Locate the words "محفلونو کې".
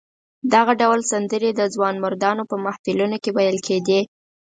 2.65-3.29